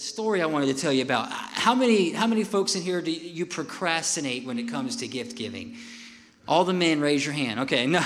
The 0.00 0.06
story 0.06 0.40
I 0.40 0.46
wanted 0.46 0.74
to 0.74 0.80
tell 0.80 0.94
you 0.94 1.02
about. 1.02 1.30
How 1.30 1.74
many, 1.74 2.12
how 2.12 2.26
many 2.26 2.42
folks 2.42 2.74
in 2.74 2.80
here 2.80 3.02
do 3.02 3.10
you 3.10 3.44
procrastinate 3.44 4.46
when 4.46 4.58
it 4.58 4.62
comes 4.62 4.96
to 4.96 5.06
gift 5.06 5.36
giving? 5.36 5.76
All 6.48 6.64
the 6.64 6.72
men, 6.72 7.02
raise 7.02 7.22
your 7.22 7.34
hand. 7.34 7.60
Okay, 7.60 7.86
no. 7.86 8.00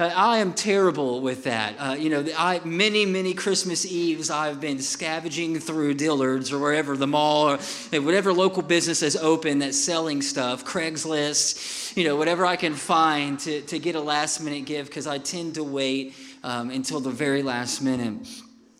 I 0.00 0.38
am 0.38 0.54
terrible 0.54 1.20
with 1.20 1.44
that. 1.44 1.74
Uh, 1.78 1.92
you 1.98 2.08
know, 2.08 2.24
I, 2.38 2.62
many, 2.64 3.04
many 3.04 3.34
Christmas 3.34 3.84
Eves 3.84 4.30
I've 4.30 4.58
been 4.58 4.78
scavenging 4.78 5.58
through 5.58 5.94
Dillard's 5.94 6.50
or 6.50 6.58
wherever, 6.58 6.96
the 6.96 7.06
mall, 7.06 7.50
or 7.50 7.58
whatever 8.00 8.32
local 8.32 8.62
business 8.62 9.02
is 9.02 9.16
open 9.16 9.58
that's 9.58 9.78
selling 9.78 10.22
stuff, 10.22 10.64
Craigslist, 10.64 11.94
you 11.94 12.04
know, 12.04 12.16
whatever 12.16 12.46
I 12.46 12.56
can 12.56 12.72
find 12.72 13.38
to, 13.40 13.60
to 13.60 13.78
get 13.78 13.96
a 13.96 14.00
last 14.00 14.40
minute 14.40 14.64
gift 14.64 14.88
because 14.88 15.06
I 15.06 15.18
tend 15.18 15.56
to 15.56 15.62
wait 15.62 16.14
um, 16.42 16.70
until 16.70 17.00
the 17.00 17.10
very 17.10 17.42
last 17.42 17.82
minute. 17.82 18.26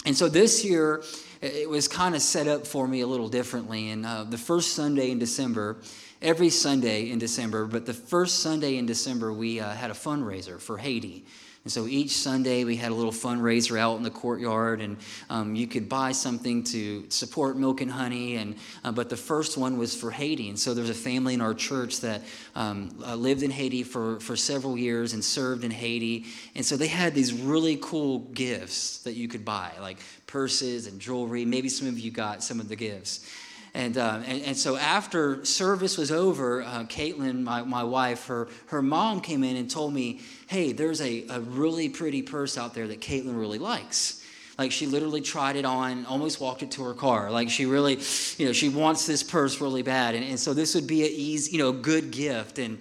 And 0.06 0.16
so 0.16 0.30
this 0.30 0.64
year, 0.64 1.02
it 1.40 1.68
was 1.68 1.88
kind 1.88 2.14
of 2.14 2.22
set 2.22 2.48
up 2.48 2.66
for 2.66 2.86
me 2.88 3.00
a 3.00 3.06
little 3.06 3.28
differently. 3.28 3.90
And 3.90 4.06
uh, 4.06 4.24
the 4.24 4.38
first 4.38 4.72
Sunday 4.72 5.10
in 5.10 5.18
December, 5.18 5.76
every 6.22 6.50
Sunday 6.50 7.10
in 7.10 7.18
December, 7.18 7.66
but 7.66 7.86
the 7.86 7.94
first 7.94 8.40
Sunday 8.40 8.76
in 8.76 8.86
December, 8.86 9.32
we 9.32 9.60
uh, 9.60 9.70
had 9.70 9.90
a 9.90 9.94
fundraiser 9.94 10.60
for 10.60 10.78
Haiti. 10.78 11.24
And 11.66 11.72
so 11.72 11.88
each 11.88 12.12
Sunday 12.12 12.62
we 12.62 12.76
had 12.76 12.92
a 12.92 12.94
little 12.94 13.10
fundraiser 13.10 13.76
out 13.76 13.96
in 13.96 14.04
the 14.04 14.10
courtyard, 14.10 14.80
and 14.80 14.96
um, 15.28 15.56
you 15.56 15.66
could 15.66 15.88
buy 15.88 16.12
something 16.12 16.62
to 16.62 17.10
support 17.10 17.56
Milk 17.56 17.80
and 17.80 17.90
Honey. 17.90 18.36
And 18.36 18.54
uh, 18.84 18.92
but 18.92 19.10
the 19.10 19.16
first 19.16 19.58
one 19.58 19.76
was 19.76 19.92
for 19.92 20.12
Haiti, 20.12 20.48
and 20.48 20.56
so 20.56 20.74
there's 20.74 20.90
a 20.90 20.94
family 20.94 21.34
in 21.34 21.40
our 21.40 21.54
church 21.54 22.02
that 22.02 22.22
um, 22.54 22.96
uh, 23.04 23.16
lived 23.16 23.42
in 23.42 23.50
Haiti 23.50 23.82
for 23.82 24.20
for 24.20 24.36
several 24.36 24.78
years 24.78 25.12
and 25.12 25.24
served 25.24 25.64
in 25.64 25.72
Haiti, 25.72 26.26
and 26.54 26.64
so 26.64 26.76
they 26.76 26.86
had 26.86 27.16
these 27.16 27.32
really 27.32 27.76
cool 27.82 28.20
gifts 28.20 28.98
that 28.98 29.14
you 29.14 29.26
could 29.26 29.44
buy, 29.44 29.72
like 29.80 29.98
purses 30.28 30.86
and 30.86 31.00
jewelry. 31.00 31.44
Maybe 31.44 31.68
some 31.68 31.88
of 31.88 31.98
you 31.98 32.12
got 32.12 32.44
some 32.44 32.60
of 32.60 32.68
the 32.68 32.76
gifts. 32.76 33.28
And, 33.76 33.98
uh, 33.98 34.22
and, 34.26 34.42
and, 34.42 34.56
so 34.56 34.78
after 34.78 35.44
service 35.44 35.98
was 35.98 36.10
over, 36.10 36.62
uh, 36.62 36.84
Caitlin, 36.84 37.42
my, 37.42 37.60
my 37.62 37.84
wife, 37.84 38.26
her, 38.26 38.48
her 38.68 38.80
mom 38.80 39.20
came 39.20 39.44
in 39.44 39.54
and 39.56 39.70
told 39.70 39.92
me, 39.92 40.22
hey, 40.46 40.72
there's 40.72 41.02
a, 41.02 41.26
a 41.28 41.40
really 41.40 41.90
pretty 41.90 42.22
purse 42.22 42.56
out 42.56 42.72
there 42.72 42.88
that 42.88 43.02
Caitlin 43.02 43.38
really 43.38 43.58
likes. 43.58 44.24
Like 44.56 44.72
she 44.72 44.86
literally 44.86 45.20
tried 45.20 45.56
it 45.56 45.66
on, 45.66 46.06
almost 46.06 46.40
walked 46.40 46.62
it 46.62 46.70
to 46.70 46.84
her 46.84 46.94
car. 46.94 47.30
Like 47.30 47.50
she 47.50 47.66
really, 47.66 47.98
you 48.38 48.46
know, 48.46 48.54
she 48.54 48.70
wants 48.70 49.06
this 49.06 49.22
purse 49.22 49.60
really 49.60 49.82
bad. 49.82 50.14
And, 50.14 50.24
and 50.24 50.40
so 50.40 50.54
this 50.54 50.74
would 50.74 50.86
be 50.86 51.02
a 51.02 51.08
easy, 51.08 51.52
you 51.52 51.58
know, 51.58 51.70
good 51.70 52.10
gift. 52.10 52.58
And, 52.58 52.78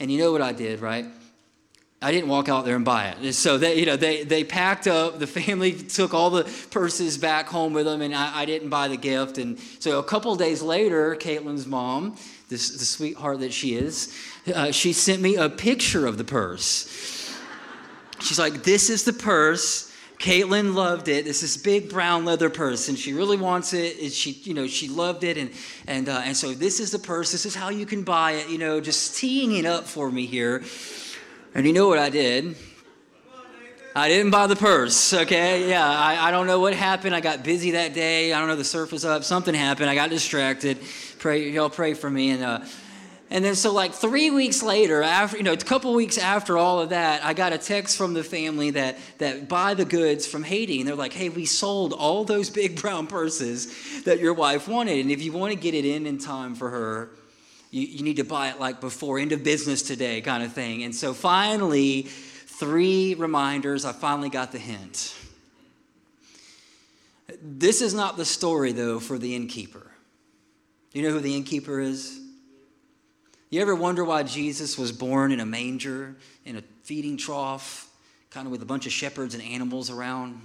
and 0.00 0.10
you 0.10 0.18
know 0.18 0.32
what 0.32 0.42
I 0.42 0.50
did, 0.50 0.80
right? 0.80 1.06
I 2.02 2.10
didn't 2.10 2.28
walk 2.28 2.48
out 2.48 2.64
there 2.64 2.74
and 2.74 2.84
buy 2.84 3.08
it. 3.08 3.32
So 3.34 3.58
they, 3.58 3.78
you 3.78 3.86
know, 3.86 3.96
they, 3.96 4.24
they 4.24 4.42
packed 4.42 4.86
up. 4.86 5.20
The 5.20 5.26
family 5.26 5.72
took 5.72 6.12
all 6.12 6.30
the 6.30 6.44
purses 6.70 7.16
back 7.16 7.46
home 7.48 7.72
with 7.72 7.86
them, 7.86 8.02
and 8.02 8.14
I, 8.14 8.40
I 8.40 8.44
didn't 8.44 8.70
buy 8.70 8.88
the 8.88 8.96
gift. 8.96 9.38
And 9.38 9.58
so 9.78 9.98
a 9.98 10.02
couple 10.02 10.34
days 10.34 10.62
later, 10.62 11.14
Caitlin's 11.14 11.66
mom, 11.66 12.16
this, 12.48 12.70
the 12.70 12.84
sweetheart 12.84 13.40
that 13.40 13.52
she 13.52 13.74
is, 13.74 14.14
uh, 14.52 14.72
she 14.72 14.92
sent 14.92 15.22
me 15.22 15.36
a 15.36 15.48
picture 15.48 16.06
of 16.06 16.18
the 16.18 16.24
purse. 16.24 16.88
She's 18.20 18.38
like, 18.38 18.64
"This 18.64 18.90
is 18.90 19.04
the 19.04 19.12
purse." 19.12 19.90
Caitlin 20.18 20.74
loved 20.74 21.08
it. 21.08 21.26
It's 21.26 21.40
this 21.40 21.56
big 21.56 21.90
brown 21.90 22.24
leather 22.24 22.48
purse, 22.48 22.88
and 22.88 22.96
she 22.96 23.12
really 23.12 23.36
wants 23.36 23.72
it. 23.72 23.98
And 24.00 24.12
she, 24.12 24.30
you 24.44 24.54
know, 24.54 24.68
she 24.68 24.88
loved 24.88 25.24
it, 25.24 25.36
and 25.36 25.50
and 25.88 26.08
uh, 26.08 26.22
and 26.24 26.36
so 26.36 26.54
this 26.54 26.78
is 26.78 26.92
the 26.92 27.00
purse. 27.00 27.32
This 27.32 27.44
is 27.44 27.56
how 27.56 27.70
you 27.70 27.86
can 27.86 28.04
buy 28.04 28.32
it. 28.32 28.48
You 28.48 28.58
know, 28.58 28.80
just 28.80 29.16
teeing 29.16 29.56
it 29.56 29.66
up 29.66 29.84
for 29.84 30.10
me 30.12 30.26
here. 30.26 30.62
And 31.54 31.66
you 31.66 31.72
know 31.74 31.86
what 31.86 31.98
I 31.98 32.08
did? 32.08 32.56
I 33.94 34.08
didn't 34.08 34.30
buy 34.30 34.46
the 34.46 34.56
purse, 34.56 35.12
okay? 35.12 35.68
Yeah, 35.68 35.86
I, 35.86 36.28
I 36.28 36.30
don't 36.30 36.46
know 36.46 36.60
what 36.60 36.72
happened. 36.72 37.14
I 37.14 37.20
got 37.20 37.44
busy 37.44 37.72
that 37.72 37.92
day. 37.92 38.32
I 38.32 38.38
don't 38.38 38.48
know, 38.48 38.56
the 38.56 38.64
surf 38.64 38.90
was 38.90 39.04
up. 39.04 39.22
Something 39.22 39.54
happened. 39.54 39.90
I 39.90 39.94
got 39.94 40.08
distracted. 40.08 40.78
Pray, 41.18 41.50
y'all 41.50 41.68
pray 41.68 41.92
for 41.92 42.08
me. 42.08 42.30
And, 42.30 42.42
uh, 42.42 42.60
and 43.28 43.44
then, 43.44 43.54
so 43.54 43.70
like 43.70 43.92
three 43.92 44.30
weeks 44.30 44.62
later, 44.62 45.02
after, 45.02 45.36
you 45.36 45.42
know, 45.42 45.52
a 45.52 45.58
couple 45.58 45.92
weeks 45.92 46.16
after 46.16 46.56
all 46.56 46.80
of 46.80 46.88
that, 46.88 47.22
I 47.22 47.34
got 47.34 47.52
a 47.52 47.58
text 47.58 47.98
from 47.98 48.14
the 48.14 48.24
family 48.24 48.70
that, 48.70 48.96
that 49.18 49.46
buy 49.46 49.74
the 49.74 49.84
goods 49.84 50.26
from 50.26 50.42
Haiti. 50.42 50.80
And 50.80 50.88
they're 50.88 50.96
like, 50.96 51.12
hey, 51.12 51.28
we 51.28 51.44
sold 51.44 51.92
all 51.92 52.24
those 52.24 52.48
big 52.48 52.80
brown 52.80 53.06
purses 53.06 54.04
that 54.04 54.20
your 54.20 54.32
wife 54.32 54.68
wanted. 54.68 55.00
And 55.00 55.10
if 55.10 55.22
you 55.22 55.32
want 55.32 55.52
to 55.52 55.58
get 55.58 55.74
it 55.74 55.84
in 55.84 56.06
in 56.06 56.16
time 56.16 56.54
for 56.54 56.70
her, 56.70 57.10
you, 57.72 57.86
you 57.86 58.04
need 58.04 58.18
to 58.18 58.24
buy 58.24 58.50
it 58.50 58.60
like 58.60 58.80
before 58.80 59.18
end 59.18 59.32
of 59.32 59.42
business 59.42 59.82
today 59.82 60.20
kind 60.20 60.44
of 60.44 60.52
thing. 60.52 60.84
And 60.84 60.94
so 60.94 61.12
finally 61.12 62.02
three 62.02 63.14
reminders 63.14 63.84
i 63.84 63.90
finally 63.90 64.28
got 64.28 64.52
the 64.52 64.58
hint. 64.58 65.16
This 67.42 67.80
is 67.80 67.92
not 67.92 68.16
the 68.16 68.24
story 68.24 68.70
though 68.70 69.00
for 69.00 69.18
the 69.18 69.34
innkeeper. 69.34 69.90
You 70.92 71.02
know 71.02 71.10
who 71.10 71.20
the 71.20 71.34
innkeeper 71.34 71.80
is? 71.80 72.20
You 73.50 73.60
ever 73.62 73.74
wonder 73.74 74.04
why 74.04 74.22
jesus 74.22 74.78
was 74.78 74.92
born 74.92 75.32
in 75.32 75.40
a 75.40 75.46
manger 75.46 76.16
in 76.44 76.56
a 76.56 76.62
feeding 76.84 77.16
trough 77.16 77.88
kind 78.30 78.46
of 78.46 78.52
with 78.52 78.62
a 78.62 78.66
bunch 78.66 78.86
of 78.86 78.92
shepherds 78.92 79.34
and 79.34 79.42
animals 79.42 79.90
around 79.90 80.40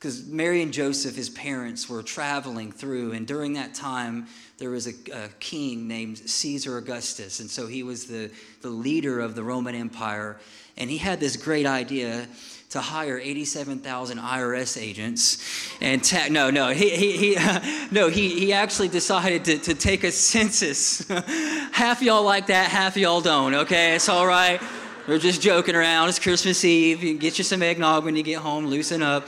because 0.00 0.24
Mary 0.24 0.62
and 0.62 0.72
Joseph, 0.72 1.14
his 1.14 1.28
parents, 1.28 1.86
were 1.86 2.02
traveling 2.02 2.72
through, 2.72 3.12
and 3.12 3.26
during 3.26 3.52
that 3.52 3.74
time, 3.74 4.28
there 4.56 4.70
was 4.70 4.86
a, 4.86 4.94
a, 5.12 5.28
king 5.40 5.86
named 5.86 6.16
Caesar 6.16 6.78
Augustus, 6.78 7.38
and 7.40 7.50
so 7.50 7.66
he 7.66 7.82
was 7.82 8.06
the, 8.06 8.30
the 8.62 8.70
leader 8.70 9.20
of 9.20 9.34
the 9.34 9.44
Roman 9.44 9.74
Empire, 9.74 10.38
and 10.78 10.88
he 10.88 10.96
had 10.96 11.20
this 11.20 11.36
great 11.36 11.66
idea 11.66 12.26
to 12.70 12.80
hire 12.80 13.18
87,000 13.18 14.16
IRS 14.16 14.80
agents 14.80 15.76
and 15.80 16.04
ta- 16.04 16.28
no 16.30 16.50
no 16.50 16.68
he, 16.68 16.88
he, 16.90 17.16
he 17.16 17.36
uh, 17.36 17.60
no 17.90 18.06
he, 18.06 18.38
he 18.38 18.52
actually 18.52 18.86
decided 18.86 19.44
to, 19.44 19.58
to 19.58 19.74
take 19.74 20.04
a 20.04 20.12
census. 20.12 21.06
Half 21.72 22.00
y'all 22.00 22.22
like 22.22 22.46
that 22.46 22.70
half 22.70 22.96
y'all 22.96 23.20
don't 23.20 23.54
okay? 23.54 23.96
It's 23.96 24.08
all 24.08 24.24
right. 24.26 24.62
We're 25.08 25.18
just 25.18 25.42
joking 25.42 25.74
around. 25.74 26.10
It's 26.10 26.20
Christmas 26.20 26.64
Eve. 26.64 27.02
You 27.02 27.18
get 27.18 27.38
you 27.38 27.44
some 27.44 27.60
eggnog 27.60 28.04
when 28.04 28.14
you 28.14 28.22
get 28.22 28.38
home 28.38 28.66
loosen 28.66 29.02
up 29.02 29.26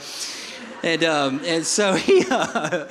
and, 0.83 1.03
um, 1.03 1.41
and 1.45 1.65
so 1.65 1.93
he, 1.95 2.25
uh, 2.29 2.87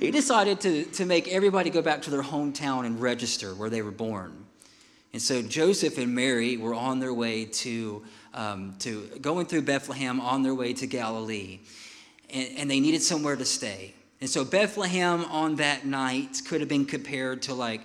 he 0.00 0.10
decided 0.10 0.60
to, 0.60 0.84
to 0.84 1.04
make 1.04 1.28
everybody 1.28 1.70
go 1.70 1.82
back 1.82 2.02
to 2.02 2.10
their 2.10 2.22
hometown 2.22 2.86
and 2.86 3.00
register 3.00 3.54
where 3.54 3.68
they 3.68 3.82
were 3.82 3.90
born. 3.90 4.46
And 5.12 5.20
so 5.20 5.42
Joseph 5.42 5.98
and 5.98 6.14
Mary 6.14 6.56
were 6.56 6.74
on 6.74 6.98
their 6.98 7.12
way 7.12 7.44
to, 7.44 8.02
um, 8.32 8.76
to 8.78 9.06
going 9.20 9.46
through 9.46 9.62
Bethlehem 9.62 10.20
on 10.20 10.42
their 10.42 10.54
way 10.54 10.72
to 10.72 10.86
Galilee. 10.86 11.60
And, 12.32 12.48
and 12.58 12.70
they 12.70 12.80
needed 12.80 13.02
somewhere 13.02 13.36
to 13.36 13.44
stay. 13.44 13.94
And 14.22 14.30
so 14.30 14.44
Bethlehem 14.44 15.24
on 15.26 15.56
that 15.56 15.84
night 15.84 16.40
could 16.46 16.60
have 16.60 16.68
been 16.68 16.86
compared 16.86 17.42
to 17.42 17.54
like 17.54 17.82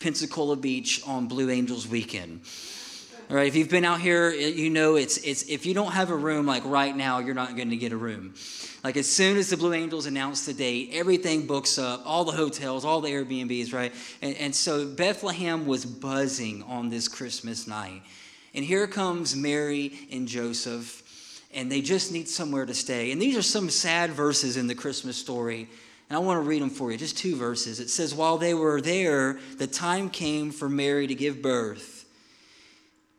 Pensacola 0.00 0.56
Beach 0.56 1.00
on 1.06 1.28
Blue 1.28 1.48
Angels 1.48 1.86
weekend. 1.86 2.40
Right, 3.28 3.48
if 3.48 3.56
you've 3.56 3.68
been 3.68 3.84
out 3.84 4.00
here, 4.00 4.30
you 4.30 4.70
know 4.70 4.94
it's, 4.94 5.16
it's 5.18 5.42
if 5.48 5.66
you 5.66 5.74
don't 5.74 5.90
have 5.90 6.10
a 6.10 6.16
room 6.16 6.46
like 6.46 6.64
right 6.64 6.96
now, 6.96 7.18
you're 7.18 7.34
not 7.34 7.56
going 7.56 7.70
to 7.70 7.76
get 7.76 7.90
a 7.90 7.96
room. 7.96 8.34
Like 8.84 8.96
as 8.96 9.10
soon 9.10 9.36
as 9.36 9.50
the 9.50 9.56
Blue 9.56 9.72
Angels 9.72 10.06
announced 10.06 10.46
the 10.46 10.54
date, 10.54 10.90
everything 10.92 11.44
books 11.44 11.76
up, 11.76 12.02
all 12.06 12.24
the 12.24 12.30
hotels, 12.30 12.84
all 12.84 13.00
the 13.00 13.10
Airbnbs, 13.10 13.74
right? 13.74 13.92
And, 14.22 14.36
and 14.36 14.54
so 14.54 14.86
Bethlehem 14.86 15.66
was 15.66 15.84
buzzing 15.84 16.62
on 16.68 16.88
this 16.88 17.08
Christmas 17.08 17.66
night. 17.66 18.02
And 18.54 18.64
here 18.64 18.86
comes 18.86 19.34
Mary 19.34 20.06
and 20.12 20.28
Joseph, 20.28 21.02
and 21.52 21.70
they 21.70 21.80
just 21.80 22.12
need 22.12 22.28
somewhere 22.28 22.64
to 22.64 22.74
stay. 22.74 23.10
And 23.10 23.20
these 23.20 23.36
are 23.36 23.42
some 23.42 23.70
sad 23.70 24.10
verses 24.10 24.56
in 24.56 24.68
the 24.68 24.74
Christmas 24.76 25.16
story. 25.16 25.68
And 26.08 26.16
I 26.16 26.20
want 26.20 26.36
to 26.36 26.48
read 26.48 26.62
them 26.62 26.70
for 26.70 26.92
you, 26.92 26.96
just 26.96 27.18
two 27.18 27.34
verses. 27.34 27.80
It 27.80 27.90
says, 27.90 28.14
While 28.14 28.38
they 28.38 28.54
were 28.54 28.80
there, 28.80 29.40
the 29.58 29.66
time 29.66 30.10
came 30.10 30.52
for 30.52 30.68
Mary 30.68 31.08
to 31.08 31.14
give 31.16 31.42
birth. 31.42 31.95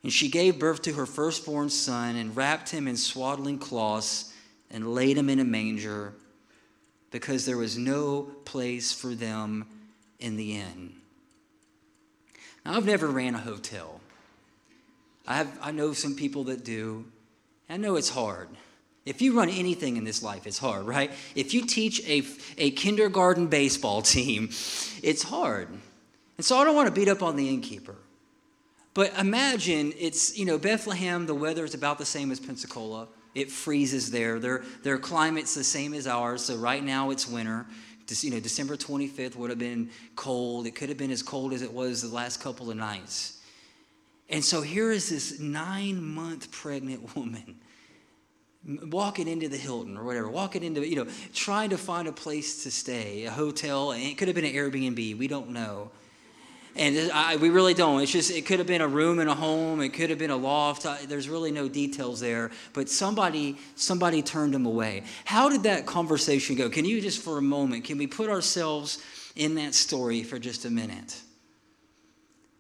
And 0.04 0.14
she 0.14 0.30
gave 0.30 0.60
birth 0.60 0.84
to 0.84 0.94
her 0.94 1.06
firstborn 1.06 1.70
son 1.70 2.16
and 2.16 2.36
wrapped 2.36 2.70
him 2.70 2.88
in 2.88 2.98
swaddling 2.98 3.60
cloths 3.60 4.34
and 4.70 4.94
laid 4.94 5.18
him 5.18 5.30
in 5.30 5.40
a 5.40 5.44
manger 5.44 6.14
because 7.12 7.46
there 7.46 7.58
was 7.58 7.78
no 7.78 8.24
place 8.46 8.92
for 8.92 9.16
them 9.16 9.66
in 10.20 10.36
the 10.36 10.58
inn. 10.58 10.94
Now, 12.66 12.76
I've 12.76 12.86
never 12.86 13.08
ran 13.08 13.34
a 13.36 13.40
hotel. 13.40 14.02
I, 15.26 15.38
have, 15.38 15.60
I 15.62 15.72
know 15.72 15.94
some 15.94 16.16
people 16.16 16.46
that 16.46 16.64
do. 16.64 17.06
I 17.70 17.78
know 17.78 17.96
it's 17.96 18.10
hard. 18.10 18.50
If 19.06 19.22
you 19.22 19.38
run 19.38 19.50
anything 19.50 19.96
in 19.96 20.04
this 20.04 20.22
life, 20.22 20.46
it's 20.46 20.58
hard, 20.58 20.86
right? 20.86 21.12
If 21.34 21.54
you 21.54 21.66
teach 21.66 22.06
a, 22.08 22.24
a 22.58 22.72
kindergarten 22.72 23.48
baseball 23.48 24.02
team, 24.04 24.50
it's 25.02 25.24
hard. 25.24 25.70
And 26.38 26.46
so 26.46 26.58
I 26.58 26.66
don't 26.66 26.76
want 26.76 26.88
to 26.88 26.94
beat 26.94 27.08
up 27.08 27.24
on 27.24 27.36
the 27.36 27.50
innkeeper. 27.50 27.96
But 28.98 29.16
imagine 29.20 29.94
it's, 30.00 30.36
you 30.36 30.44
know, 30.44 30.58
Bethlehem, 30.58 31.28
the 31.28 31.36
weather 31.36 31.64
is 31.64 31.76
about 31.76 32.00
the 32.00 32.06
same 32.06 32.32
as 32.32 32.40
Pensacola 32.40 33.08
it 33.36 33.52
freezes 33.52 34.10
there. 34.10 34.40
Their, 34.40 34.64
their 34.82 34.98
climate's 34.98 35.54
the 35.54 35.64
same 35.64 35.94
as 35.94 36.08
ours. 36.08 36.44
So 36.44 36.56
right 36.56 36.84
now 36.84 37.12
it's 37.12 37.28
winter. 37.28 37.68
You 38.10 38.32
know, 38.32 38.40
December 38.40 38.76
25th 38.76 39.36
would 39.36 39.52
have 39.52 39.60
been 39.60 39.92
cold. 40.16 40.66
It 40.66 40.72
could 40.72 40.90
have 40.90 40.98
been 40.98 41.12
as 41.12 41.22
cold 41.22 41.54
as 41.54 41.62
it 41.62 41.72
was 41.72 42.02
the 42.02 42.08
last 42.08 42.42
couple 42.42 42.72
of 42.72 42.78
nights. 42.78 43.40
And 44.30 44.44
so 44.44 44.64
here 44.64 44.92
is 44.92 45.12
this 45.12 45.40
nine 45.40 46.04
month 46.04 46.52
pregnant 46.52 47.16
woman 47.16 47.60
walking 48.88 49.28
into 49.28 49.48
the 49.48 49.58
Hilton 49.58 49.96
or 49.96 50.06
whatever, 50.06 50.28
walking 50.28 50.64
into, 50.64 50.84
you 50.84 50.96
know, 50.96 51.12
trying 51.36 51.70
to 51.70 51.78
find 51.78 52.08
a 52.08 52.12
place 52.12 52.64
to 52.64 52.72
stay, 52.72 53.26
a 53.26 53.32
hotel. 53.32 53.92
It 53.92 54.18
could 54.18 54.28
have 54.28 54.34
been 54.34 54.46
an 54.46 54.54
Airbnb. 54.54 55.20
We 55.20 55.28
don't 55.28 55.52
know. 55.52 55.92
And 56.76 57.12
I, 57.12 57.38
we 57.38 57.50
really 57.50 57.74
don't. 57.74 58.02
It's 58.02 58.12
just, 58.12 58.30
it 58.30 58.46
could 58.46 58.60
have 58.60 58.68
been 58.68 58.82
a 58.82 58.88
room 58.88 59.20
in 59.20 59.28
a 59.28 59.34
home. 59.34 59.82
It 59.82 59.90
could 59.90 60.10
have 60.10 60.20
been 60.20 60.30
a 60.30 60.38
loft. 60.38 60.86
There's 61.08 61.28
really 61.28 61.52
no 61.52 61.68
details 61.68 62.20
there. 62.20 62.52
But 62.74 62.90
somebody, 62.90 63.58
somebody 63.76 64.22
turned 64.22 64.54
him 64.54 64.66
away. 64.66 65.04
How 65.26 65.50
did 65.50 65.64
that 65.64 65.86
conversation 65.86 66.56
go? 66.56 66.70
Can 66.70 66.86
you 66.86 67.02
just 67.02 67.24
for 67.24 67.38
a 67.38 67.42
moment, 67.42 67.86
can 67.86 67.98
we 67.98 68.06
put 68.06 68.30
ourselves 68.30 69.02
in 69.36 69.56
that 69.56 69.74
story 69.74 70.24
for 70.24 70.38
just 70.38 70.66
a 70.66 70.70
minute? 70.70 71.22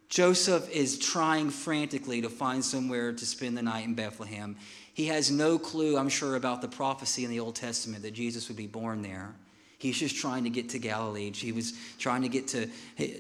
Joseph 0.10 0.70
is 0.72 0.98
trying 0.98 1.50
frantically 1.50 2.22
to 2.22 2.30
find 2.30 2.64
somewhere 2.64 3.12
to 3.12 3.26
spend 3.26 3.58
the 3.58 3.62
night 3.62 3.86
in 3.86 3.94
Bethlehem. 3.94 4.56
He 4.94 5.08
has 5.08 5.30
no 5.30 5.60
clue, 5.60 5.98
I'm 5.98 6.10
sure, 6.10 6.36
about 6.36 6.62
the 6.62 6.68
prophecy 6.68 7.24
in 7.24 7.30
the 7.30 7.40
Old 7.40 7.56
Testament 7.56 8.04
that 8.04 8.14
Jesus 8.14 8.48
would 8.48 8.58
be 8.58 8.68
born 8.68 9.02
there. 9.02 9.36
He's 9.78 10.00
just 10.00 10.16
trying 10.16 10.44
to 10.46 10.50
get 10.50 10.70
to 10.70 10.80
Galilee. 10.80 11.32
He 11.32 11.52
was 11.52 11.74
trying 12.00 12.24
to 12.24 12.30
get 12.30 12.48
to, 12.50 12.68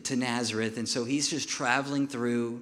to 0.01 0.15
Nazareth. 0.15 0.77
And 0.77 0.89
so 0.89 1.06
he's 1.06 1.30
just 1.30 1.48
traveling 1.48 2.07
through 2.07 2.62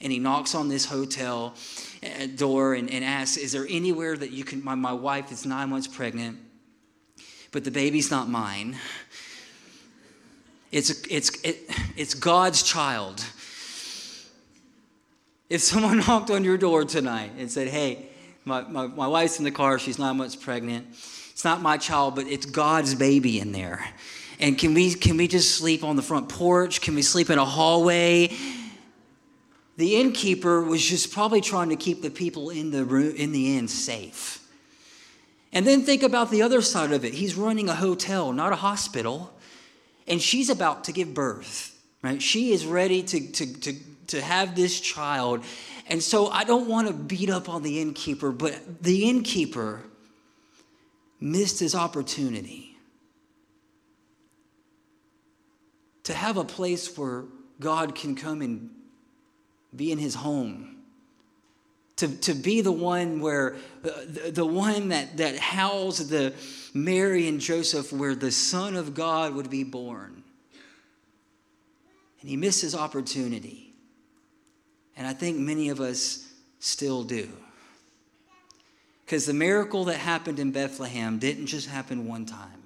and 0.00 0.12
he 0.12 0.18
knocks 0.18 0.54
on 0.54 0.68
this 0.68 0.84
hotel 0.84 1.54
uh, 2.02 2.26
door 2.34 2.74
and, 2.74 2.90
and 2.90 3.04
asks, 3.04 3.36
Is 3.36 3.52
there 3.52 3.66
anywhere 3.68 4.16
that 4.16 4.30
you 4.30 4.44
can? 4.44 4.62
My, 4.62 4.74
my 4.74 4.92
wife 4.92 5.32
is 5.32 5.46
nine 5.46 5.70
months 5.70 5.86
pregnant, 5.86 6.38
but 7.50 7.64
the 7.64 7.70
baby's 7.70 8.10
not 8.10 8.28
mine. 8.28 8.76
It's, 10.70 10.90
it's, 11.06 11.42
it, 11.42 11.70
it's 11.96 12.12
God's 12.12 12.62
child. 12.62 13.24
If 15.48 15.62
someone 15.62 15.98
knocked 16.06 16.30
on 16.30 16.44
your 16.44 16.58
door 16.58 16.84
tonight 16.84 17.32
and 17.38 17.50
said, 17.50 17.68
Hey, 17.68 18.08
my, 18.44 18.62
my, 18.62 18.86
my 18.86 19.06
wife's 19.06 19.38
in 19.38 19.44
the 19.44 19.50
car, 19.50 19.78
she's 19.78 19.98
nine 19.98 20.18
months 20.18 20.36
pregnant. 20.36 20.86
It's 21.36 21.44
not 21.44 21.60
my 21.60 21.76
child, 21.76 22.14
but 22.14 22.26
it's 22.28 22.46
God's 22.46 22.94
baby 22.94 23.38
in 23.38 23.52
there. 23.52 23.86
And 24.40 24.56
can 24.56 24.72
we, 24.72 24.94
can 24.94 25.18
we 25.18 25.28
just 25.28 25.54
sleep 25.54 25.84
on 25.84 25.94
the 25.94 26.00
front 26.00 26.30
porch? 26.30 26.80
Can 26.80 26.94
we 26.94 27.02
sleep 27.02 27.28
in 27.28 27.38
a 27.38 27.44
hallway? 27.44 28.34
The 29.76 29.96
innkeeper 29.96 30.62
was 30.62 30.82
just 30.82 31.12
probably 31.12 31.42
trying 31.42 31.68
to 31.68 31.76
keep 31.76 32.00
the 32.00 32.08
people 32.08 32.48
in 32.48 32.70
the 32.70 32.86
room, 32.86 33.14
in 33.16 33.32
the 33.32 33.58
inn 33.58 33.68
safe. 33.68 34.48
And 35.52 35.66
then 35.66 35.82
think 35.82 36.02
about 36.02 36.30
the 36.30 36.40
other 36.40 36.62
side 36.62 36.92
of 36.92 37.04
it. 37.04 37.12
He's 37.12 37.34
running 37.34 37.68
a 37.68 37.74
hotel, 37.74 38.32
not 38.32 38.54
a 38.54 38.56
hospital, 38.56 39.30
and 40.08 40.22
she's 40.22 40.48
about 40.48 40.84
to 40.84 40.92
give 40.92 41.12
birth, 41.12 41.78
right? 42.00 42.22
She 42.22 42.52
is 42.52 42.64
ready 42.64 43.02
to, 43.02 43.32
to, 43.32 43.60
to, 43.60 43.74
to 44.06 44.22
have 44.22 44.56
this 44.56 44.80
child. 44.80 45.44
And 45.86 46.02
so 46.02 46.28
I 46.28 46.44
don't 46.44 46.66
want 46.66 46.88
to 46.88 46.94
beat 46.94 47.28
up 47.28 47.50
on 47.50 47.62
the 47.62 47.78
innkeeper, 47.78 48.32
but 48.32 48.82
the 48.82 49.06
innkeeper 49.06 49.82
missed 51.20 51.60
his 51.60 51.74
opportunity 51.74 52.76
to 56.04 56.14
have 56.14 56.36
a 56.36 56.44
place 56.44 56.96
where 56.96 57.24
God 57.58 57.94
can 57.94 58.14
come 58.14 58.42
and 58.42 58.70
be 59.74 59.90
in 59.90 59.98
his 59.98 60.14
home. 60.14 60.72
To, 61.96 62.08
to 62.08 62.34
be 62.34 62.60
the 62.60 62.72
one 62.72 63.20
where 63.20 63.56
uh, 63.82 63.90
the, 64.06 64.30
the 64.30 64.44
one 64.46 64.90
that, 64.90 65.16
that 65.16 65.38
housed 65.38 66.10
the 66.10 66.34
Mary 66.74 67.26
and 67.26 67.40
Joseph 67.40 67.90
where 67.90 68.14
the 68.14 68.30
Son 68.30 68.76
of 68.76 68.94
God 68.94 69.34
would 69.34 69.48
be 69.48 69.64
born. 69.64 70.22
And 72.20 72.30
he 72.30 72.36
missed 72.36 72.60
his 72.60 72.74
opportunity. 72.74 73.72
And 74.96 75.06
I 75.06 75.14
think 75.14 75.38
many 75.38 75.70
of 75.70 75.80
us 75.80 76.30
still 76.58 77.02
do. 77.02 77.30
Because 79.06 79.24
the 79.24 79.32
miracle 79.32 79.84
that 79.84 79.98
happened 79.98 80.40
in 80.40 80.50
Bethlehem 80.50 81.20
didn't 81.20 81.46
just 81.46 81.68
happen 81.68 82.08
one 82.08 82.26
time. 82.26 82.64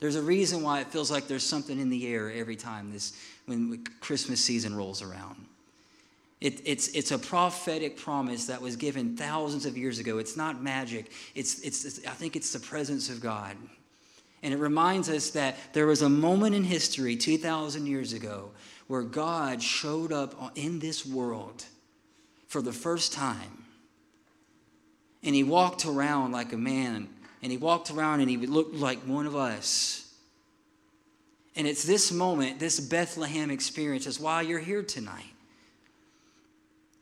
There's 0.00 0.16
a 0.16 0.22
reason 0.22 0.62
why 0.62 0.80
it 0.80 0.86
feels 0.86 1.10
like 1.10 1.28
there's 1.28 1.44
something 1.44 1.78
in 1.78 1.90
the 1.90 2.06
air 2.06 2.32
every 2.32 2.56
time 2.56 2.90
this 2.90 3.12
when 3.44 3.84
Christmas 4.00 4.42
season 4.42 4.74
rolls 4.74 5.02
around. 5.02 5.44
It, 6.40 6.62
it's, 6.64 6.88
it's 6.88 7.10
a 7.10 7.18
prophetic 7.18 7.98
promise 7.98 8.46
that 8.46 8.62
was 8.62 8.76
given 8.76 9.14
thousands 9.14 9.66
of 9.66 9.76
years 9.76 9.98
ago. 9.98 10.16
It's 10.16 10.38
not 10.38 10.62
magic. 10.62 11.12
It's, 11.34 11.60
it's, 11.60 11.84
it's, 11.84 12.06
I 12.06 12.12
think 12.12 12.34
it's 12.34 12.54
the 12.54 12.60
presence 12.60 13.10
of 13.10 13.20
God. 13.20 13.58
And 14.42 14.54
it 14.54 14.56
reminds 14.56 15.10
us 15.10 15.30
that 15.32 15.58
there 15.74 15.86
was 15.86 16.00
a 16.00 16.08
moment 16.08 16.54
in 16.54 16.64
history 16.64 17.14
2,000 17.14 17.86
years 17.86 18.14
ago 18.14 18.52
where 18.86 19.02
God 19.02 19.62
showed 19.62 20.12
up 20.12 20.52
in 20.56 20.78
this 20.78 21.04
world 21.04 21.66
for 22.46 22.62
the 22.62 22.72
first 22.72 23.12
time. 23.12 23.66
And 25.22 25.34
he 25.34 25.42
walked 25.42 25.84
around 25.84 26.32
like 26.32 26.52
a 26.52 26.56
man, 26.56 27.08
and 27.42 27.52
he 27.52 27.58
walked 27.58 27.90
around 27.90 28.20
and 28.20 28.30
he 28.30 28.36
looked 28.38 28.74
like 28.74 29.00
one 29.00 29.26
of 29.26 29.36
us. 29.36 30.12
And 31.56 31.66
it's 31.66 31.82
this 31.82 32.10
moment, 32.12 32.58
this 32.58 32.80
Bethlehem 32.80 33.50
experience, 33.50 34.06
is 34.06 34.18
why 34.18 34.42
you're 34.42 34.60
here 34.60 34.82
tonight. 34.82 35.24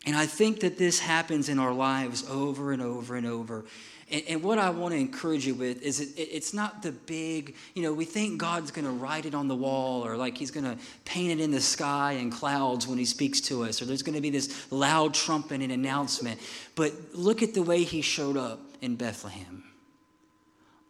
And 0.06 0.17
I 0.17 0.26
think 0.26 0.61
that 0.61 0.79
this 0.79 1.00
happens 1.00 1.49
in 1.49 1.59
our 1.59 1.73
lives 1.73 2.29
over 2.29 2.73
and 2.73 2.81
over 2.81 3.15
and 3.15 3.26
over. 3.26 3.65
And, 4.10 4.22
and 4.28 4.43
what 4.43 4.58
I 4.58 4.70
want 4.70 4.94
to 4.94 5.00
encourage 5.00 5.46
you 5.46 5.55
with 5.55 5.82
is 5.82 6.00
it, 6.00 6.19
it, 6.19 6.28
it's 6.32 6.55
not 6.55 6.82
the 6.82 6.93
big, 6.93 7.55
you 7.75 7.82
know, 7.82 7.93
we 7.93 8.05
think 8.05 8.38
God's 8.38 8.70
going 8.70 8.84
to 8.84 8.90
write 8.90 9.26
it 9.26 9.34
on 9.34 9.49
the 9.49 9.55
wall 9.55 10.05
or 10.05 10.16
like 10.16 10.38
he's 10.38 10.50
going 10.50 10.64
to 10.64 10.78
paint 11.05 11.38
it 11.38 11.43
in 11.43 11.50
the 11.50 11.60
sky 11.60 12.12
and 12.12 12.32
clouds 12.32 12.87
when 12.87 12.99
he 12.99 13.05
speaks 13.05 13.40
to 13.43 13.64
us 13.64 13.82
or 13.82 13.84
there's 13.84 14.02
going 14.02 14.14
to 14.14 14.20
be 14.20 14.31
this 14.31 14.70
loud 14.72 15.14
trumpet 15.14 15.60
and 15.60 15.72
announcement. 15.72 16.40
But 16.75 16.93
look 17.12 17.43
at 17.43 17.55
the 17.55 17.62
way 17.62 17.82
he 17.82 18.02
showed 18.02 18.37
up 18.37 18.60
in 18.81 18.96
Bethlehem 18.96 19.64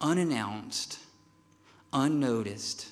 unannounced, 0.01 0.99
unnoticed. 1.91 2.87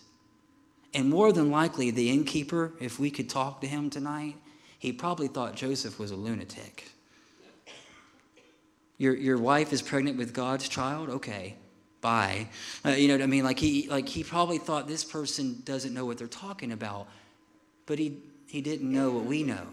And 0.93 1.09
more 1.09 1.31
than 1.31 1.51
likely, 1.51 1.91
the 1.91 2.09
innkeeper, 2.09 2.73
if 2.79 2.99
we 2.99 3.11
could 3.11 3.29
talk 3.29 3.61
to 3.61 3.67
him 3.67 3.89
tonight, 3.89 4.35
he 4.79 4.91
probably 4.91 5.27
thought 5.27 5.55
Joseph 5.55 5.99
was 5.99 6.11
a 6.11 6.15
lunatic. 6.15 6.91
Your, 8.97 9.15
your 9.15 9.37
wife 9.37 9.73
is 9.73 9.81
pregnant 9.81 10.17
with 10.17 10.33
God's 10.33 10.67
child? 10.67 11.09
Okay, 11.09 11.55
bye. 12.01 12.47
Uh, 12.85 12.89
you 12.89 13.07
know 13.07 13.15
what 13.15 13.21
I 13.21 13.27
mean? 13.27 13.43
Like 13.43 13.59
he, 13.59 13.87
like 13.89 14.07
he 14.07 14.23
probably 14.23 14.57
thought 14.57 14.87
this 14.87 15.03
person 15.03 15.61
doesn't 15.63 15.93
know 15.93 16.05
what 16.05 16.17
they're 16.17 16.27
talking 16.27 16.71
about, 16.71 17.07
but 17.85 17.99
he, 17.99 18.17
he 18.47 18.61
didn't 18.61 18.91
know 18.91 19.11
what 19.11 19.25
we 19.25 19.43
know. 19.43 19.67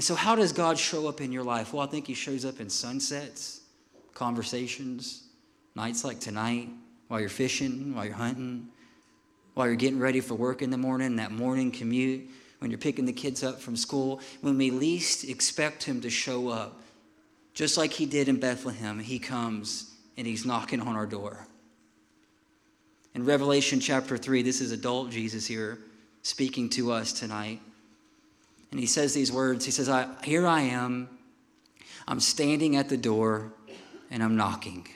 And 0.00 0.04
so, 0.06 0.14
how 0.14 0.34
does 0.34 0.52
God 0.52 0.78
show 0.78 1.08
up 1.08 1.20
in 1.20 1.30
your 1.30 1.44
life? 1.44 1.74
Well, 1.74 1.82
I 1.82 1.86
think 1.86 2.06
He 2.06 2.14
shows 2.14 2.46
up 2.46 2.58
in 2.58 2.70
sunsets, 2.70 3.60
conversations, 4.14 5.24
nights 5.74 6.04
like 6.04 6.20
tonight, 6.20 6.70
while 7.08 7.20
you're 7.20 7.28
fishing, 7.28 7.94
while 7.94 8.06
you're 8.06 8.14
hunting, 8.14 8.68
while 9.52 9.66
you're 9.66 9.76
getting 9.76 9.98
ready 9.98 10.20
for 10.20 10.36
work 10.36 10.62
in 10.62 10.70
the 10.70 10.78
morning, 10.78 11.16
that 11.16 11.32
morning 11.32 11.70
commute 11.70 12.30
when 12.60 12.70
you're 12.70 12.78
picking 12.78 13.04
the 13.04 13.12
kids 13.12 13.42
up 13.42 13.60
from 13.60 13.76
school, 13.76 14.20
when 14.40 14.56
we 14.56 14.70
least 14.70 15.28
expect 15.28 15.82
him 15.82 16.00
to 16.00 16.08
show 16.08 16.48
up, 16.48 16.80
just 17.54 17.76
like 17.76 17.92
he 17.92 18.06
did 18.06 18.28
in 18.28 18.38
Bethlehem, 18.38 18.98
he 18.98 19.18
comes 19.18 19.94
and 20.16 20.26
he's 20.26 20.44
knocking 20.44 20.80
on 20.80 20.96
our 20.96 21.06
door. 21.06 21.46
In 23.14 23.24
Revelation 23.24 23.80
chapter 23.80 24.16
3, 24.16 24.42
this 24.42 24.60
is 24.60 24.72
adult 24.72 25.10
Jesus 25.10 25.46
here 25.46 25.78
speaking 26.22 26.68
to 26.70 26.92
us 26.92 27.12
tonight. 27.12 27.60
And 28.70 28.78
he 28.78 28.86
says 28.86 29.14
these 29.14 29.32
words 29.32 29.64
He 29.64 29.70
says, 29.70 29.88
I, 29.88 30.08
Here 30.22 30.46
I 30.46 30.62
am. 30.62 31.08
I'm 32.06 32.20
standing 32.20 32.76
at 32.76 32.88
the 32.88 32.96
door 32.96 33.52
and 34.10 34.22
I'm 34.22 34.36
knocking. 34.36 34.86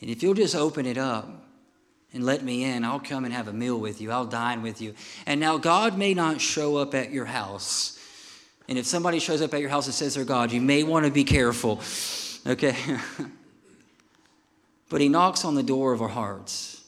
And 0.00 0.10
if 0.10 0.22
you'll 0.22 0.34
just 0.34 0.56
open 0.56 0.86
it 0.86 0.98
up, 0.98 1.42
and 2.14 2.24
let 2.24 2.42
me 2.42 2.64
in. 2.64 2.84
I'll 2.84 3.00
come 3.00 3.24
and 3.24 3.32
have 3.32 3.48
a 3.48 3.52
meal 3.52 3.78
with 3.78 4.00
you. 4.00 4.10
I'll 4.10 4.26
dine 4.26 4.62
with 4.62 4.80
you. 4.80 4.94
And 5.26 5.40
now, 5.40 5.58
God 5.58 5.96
may 5.96 6.14
not 6.14 6.40
show 6.40 6.76
up 6.76 6.94
at 6.94 7.10
your 7.10 7.24
house. 7.24 7.98
And 8.68 8.78
if 8.78 8.86
somebody 8.86 9.18
shows 9.18 9.42
up 9.42 9.52
at 9.54 9.60
your 9.60 9.70
house 9.70 9.86
and 9.86 9.94
says 9.94 10.14
they're 10.14 10.24
God, 10.24 10.52
you 10.52 10.60
may 10.60 10.82
want 10.82 11.04
to 11.04 11.12
be 11.12 11.24
careful. 11.24 11.80
Okay? 12.46 12.76
but 14.88 15.00
He 15.00 15.08
knocks 15.08 15.44
on 15.44 15.54
the 15.54 15.62
door 15.62 15.92
of 15.92 16.00
our 16.00 16.08
hearts. 16.08 16.82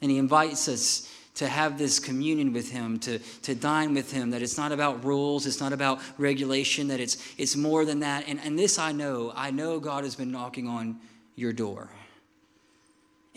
And 0.00 0.10
He 0.10 0.18
invites 0.18 0.68
us 0.68 1.12
to 1.34 1.46
have 1.46 1.78
this 1.78 2.00
communion 2.00 2.52
with 2.52 2.68
him 2.68 2.98
to, 2.98 3.20
to 3.42 3.54
dine 3.54 3.94
with 3.94 4.10
him 4.10 4.30
that 4.30 4.42
it's 4.42 4.58
not 4.58 4.72
about 4.72 5.04
rules 5.04 5.46
it's 5.46 5.60
not 5.60 5.72
about 5.72 6.00
regulation 6.18 6.88
that 6.88 6.98
it's, 6.98 7.16
it's 7.38 7.54
more 7.54 7.84
than 7.84 8.00
that 8.00 8.24
and, 8.26 8.40
and 8.42 8.58
this 8.58 8.76
i 8.76 8.90
know 8.90 9.32
i 9.36 9.48
know 9.48 9.78
god 9.78 10.02
has 10.02 10.16
been 10.16 10.32
knocking 10.32 10.66
on 10.66 10.98
your 11.36 11.52
door 11.52 11.90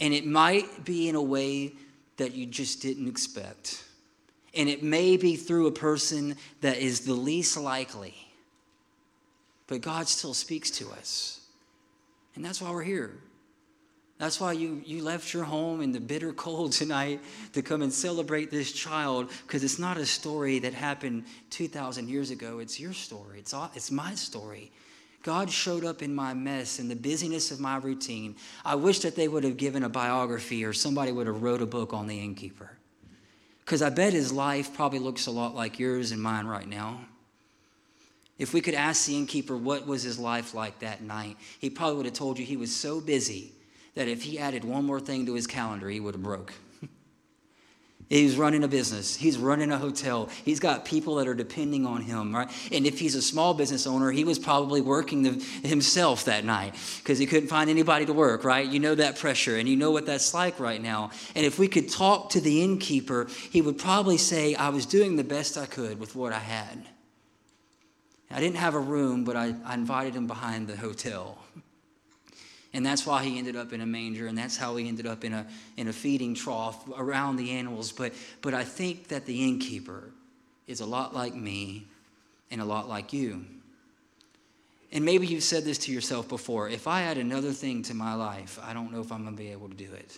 and 0.02 0.16
it 0.16 0.26
might 0.26 0.84
be 0.84 1.08
in 1.08 1.16
a 1.16 1.22
way 1.22 1.74
that 2.18 2.34
you 2.34 2.46
just 2.46 2.82
didn't 2.82 3.08
expect. 3.08 3.84
And 4.54 4.68
it 4.68 4.84
may 4.84 5.18
be 5.18 5.36
through 5.36 5.68
a 5.68 5.72
person 5.72 6.36
that 6.62 6.78
is 6.78 7.02
the 7.02 7.14
least 7.14 7.58
likely. 7.58 8.16
But 9.68 9.82
God 9.82 10.08
still 10.08 10.34
speaks 10.34 10.70
to 10.72 10.92
us. 10.92 11.40
And 12.36 12.44
that's 12.44 12.62
why 12.62 12.72
we're 12.72 12.84
here. 12.84 13.12
That's 14.18 14.40
why 14.40 14.52
you, 14.52 14.84
you 14.86 15.02
left 15.02 15.34
your 15.34 15.44
home 15.46 15.82
in 15.82 15.92
the 15.92 16.00
bitter 16.00 16.32
cold 16.48 16.74
tonight 16.74 17.22
to 17.54 17.62
come 17.62 17.82
and 17.82 17.92
celebrate 17.92 18.52
this 18.52 18.72
child 18.72 19.32
because 19.48 19.64
it's 19.64 19.80
not 19.80 19.98
a 19.98 20.06
story 20.06 20.60
that 20.60 20.74
happened 20.74 21.26
2,000 21.50 22.08
years 22.08 22.30
ago. 22.30 22.60
It's 22.60 22.80
your 22.80 22.94
story, 22.94 23.40
it's, 23.40 23.54
all, 23.54 23.72
it's 23.74 23.90
my 23.90 24.14
story. 24.14 24.72
God 25.24 25.50
showed 25.50 25.86
up 25.86 26.02
in 26.02 26.14
my 26.14 26.34
mess, 26.34 26.80
in 26.80 26.88
the 26.88 26.96
busyness 26.96 27.52
of 27.52 27.60
my 27.60 27.78
routine. 27.78 28.36
I 28.66 28.76
wish 28.76 29.00
that 29.00 29.16
they 29.16 29.28
would 29.28 29.44
have 29.44 29.58
given 29.58 29.84
a 29.84 29.90
biography 29.90 30.66
or 30.66 30.74
somebody 30.74 31.12
would 31.12 31.28
have 31.28 31.42
wrote 31.42 31.62
a 31.62 31.68
book 31.68 31.94
on 31.94 32.08
the 32.08 32.20
innkeeper. 32.20 32.72
Because 33.72 33.82
I 33.82 33.90
bet 33.90 34.12
his 34.12 34.34
life 34.34 34.74
probably 34.74 35.00
looks 35.00 35.28
a 35.28 35.32
lot 35.32 35.56
like 35.56 35.80
yours 35.80 36.12
and 36.12 36.22
mine 36.22 36.46
right 36.46 36.68
now. 36.68 37.06
If 38.38 38.54
we 38.54 38.60
could 38.60 38.74
ask 38.74 39.06
the 39.06 39.16
innkeeper 39.16 39.56
what 39.56 39.88
was 39.88 40.04
his 40.04 40.20
life 40.20 40.54
like 40.54 40.80
that 40.80 41.02
night, 41.02 41.38
he 41.58 41.70
probably 41.70 41.96
would 41.96 42.06
have 42.06 42.14
told 42.14 42.38
you 42.38 42.44
he 42.44 42.58
was 42.58 42.76
so 42.76 43.00
busy 43.00 43.54
that 43.96 44.10
if 44.10 44.24
he 44.24 44.38
added 44.38 44.66
one 44.66 44.84
more 44.84 45.00
thing 45.00 45.26
to 45.26 45.36
his 45.36 45.48
calendar, 45.48 45.88
he 45.88 46.02
would 46.02 46.16
have 46.16 46.22
broke. 46.22 46.52
He's 48.12 48.36
running 48.36 48.66
a 48.66 48.68
business. 48.68 49.16
He's 49.16 49.38
running 49.38 49.72
a 49.72 49.78
hotel. 49.78 50.28
He's 50.44 50.60
got 50.60 50.84
people 50.84 51.16
that 51.16 51.30
are 51.30 51.34
depending 51.34 51.86
on 51.86 52.02
him, 52.02 52.36
right? 52.36 52.50
And 52.70 52.86
if 52.86 53.00
he's 53.00 53.16
a 53.16 53.22
small 53.22 53.54
business 53.54 53.88
owner, 53.88 54.12
he 54.12 54.26
was 54.26 54.38
probably 54.38 54.82
working 54.82 55.24
the, 55.24 55.32
himself 55.66 56.26
that 56.26 56.44
night 56.44 56.76
because 56.98 57.20
he 57.20 57.26
couldn't 57.26 57.48
find 57.48 57.70
anybody 57.70 58.06
to 58.06 58.12
work, 58.12 58.44
right? 58.44 58.68
You 58.68 58.82
know 58.82 58.96
that 58.96 59.18
pressure 59.18 59.56
and 59.56 59.70
you 59.70 59.78
know 59.78 59.92
what 59.92 60.06
that's 60.06 60.34
like 60.34 60.60
right 60.60 60.82
now. 60.82 61.12
And 61.36 61.46
if 61.46 61.58
we 61.58 61.70
could 61.70 61.90
talk 61.90 62.32
to 62.32 62.42
the 62.42 62.62
innkeeper, 62.62 63.28
he 63.50 63.62
would 63.62 63.78
probably 63.78 64.18
say, 64.18 64.56
I 64.56 64.70
was 64.70 64.86
doing 64.86 65.16
the 65.16 65.24
best 65.24 65.58
I 65.58 65.66
could 65.66 65.98
with 65.98 66.14
what 66.14 66.34
I 66.34 66.40
had. 66.40 66.84
I 68.30 68.42
didn't 68.42 68.58
have 68.58 68.76
a 68.76 68.80
room, 68.80 69.24
but 69.24 69.38
I, 69.38 69.56
I 69.64 69.74
invited 69.74 70.16
him 70.16 70.28
behind 70.28 70.68
the 70.68 70.76
hotel. 70.76 71.38
And 72.74 72.86
that's 72.86 73.06
why 73.06 73.24
he 73.24 73.38
ended 73.38 73.56
up 73.56 73.74
in 73.74 73.82
a 73.82 73.86
manger, 73.86 74.28
and 74.28 74.38
that's 74.38 74.56
how 74.56 74.78
he 74.78 74.88
ended 74.88 75.06
up 75.06 75.26
in 75.26 75.34
a, 75.34 75.46
in 75.76 75.90
a 75.90 75.94
feeding 75.94 76.34
trough 76.34 76.88
around 76.96 77.36
the 77.36 77.52
animals. 77.52 77.92
But, 77.92 78.14
but 78.42 78.54
I 78.54 78.64
think 78.64 79.10
that 79.10 79.26
the 79.26 79.44
innkeeper 79.44 80.12
is 80.68 80.80
a 80.80 80.86
lot 80.86 81.14
like 81.14 81.36
me 81.36 81.88
and 82.50 82.62
a 82.62 82.66
lot 82.66 82.88
like 82.88 83.12
you. 83.12 83.46
And 84.94 85.06
maybe 85.06 85.28
you've 85.28 85.44
said 85.44 85.64
this 85.64 85.78
to 85.80 85.92
yourself 85.92 86.28
before 86.28 86.70
if 86.70 86.88
I 86.88 87.04
add 87.04 87.18
another 87.18 87.52
thing 87.52 87.84
to 87.84 87.94
my 87.94 88.14
life, 88.14 88.60
I 88.64 88.74
don't 88.74 88.92
know 88.92 89.02
if 89.02 89.12
I'm 89.12 89.24
going 89.24 89.36
to 89.36 89.42
be 89.42 89.52
able 89.52 89.70
to 89.70 89.76
do 89.76 89.92
it. 89.94 90.18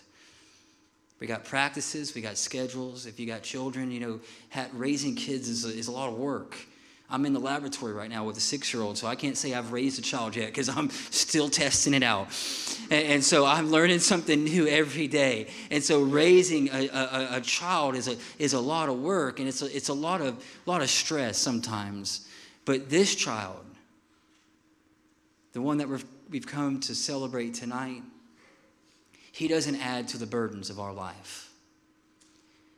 We 1.20 1.28
got 1.28 1.44
practices, 1.44 2.14
we 2.14 2.20
got 2.20 2.36
schedules. 2.36 3.06
If 3.06 3.18
you 3.20 3.26
got 3.26 3.42
children, 3.42 3.90
you 3.90 4.00
know, 4.00 4.20
raising 4.72 5.14
kids 5.14 5.48
is 5.48 5.64
a, 5.64 5.68
is 5.68 5.86
a 5.86 5.92
lot 5.92 6.08
of 6.08 6.18
work. 6.18 6.56
I'm 7.10 7.26
in 7.26 7.34
the 7.34 7.40
laboratory 7.40 7.92
right 7.92 8.08
now 8.08 8.24
with 8.24 8.36
a 8.38 8.40
six 8.40 8.72
year 8.72 8.82
old, 8.82 8.96
so 8.96 9.06
I 9.06 9.14
can't 9.14 9.36
say 9.36 9.52
I've 9.52 9.72
raised 9.72 9.98
a 9.98 10.02
child 10.02 10.34
yet 10.34 10.46
because 10.46 10.68
I'm 10.68 10.88
still 10.90 11.48
testing 11.48 11.92
it 11.94 12.02
out. 12.02 12.28
And, 12.90 13.06
and, 13.06 13.24
so 13.24 13.44
I'm 13.44 13.70
learning 13.70 13.98
something 13.98 14.42
new 14.42 14.66
every 14.66 15.06
day. 15.06 15.48
And 15.70 15.84
so 15.84 16.02
raising 16.02 16.68
a, 16.70 16.88
a, 16.88 17.28
a, 17.32 17.40
child 17.42 17.94
is 17.94 18.08
a, 18.08 18.16
is 18.38 18.54
a 18.54 18.60
lot 18.60 18.88
of 18.88 18.98
work 19.00 19.38
and 19.38 19.46
it's 19.46 19.60
a, 19.60 19.76
it's 19.76 19.90
a 19.90 19.94
lot, 19.94 20.22
of, 20.22 20.42
lot 20.66 20.80
of 20.80 20.88
stress 20.88 21.36
sometimes. 21.36 22.26
But 22.64 22.88
this 22.88 23.14
child, 23.14 23.64
the 25.52 25.60
one 25.60 25.78
that 25.78 25.88
we've 26.30 26.46
come 26.46 26.80
to 26.80 26.94
celebrate 26.94 27.54
tonight, 27.54 28.02
he 29.30 29.46
doesn't 29.46 29.76
add 29.76 30.08
to 30.08 30.18
the 30.18 30.26
burdens 30.26 30.70
of 30.70 30.80
our 30.80 30.92
life. 30.92 31.50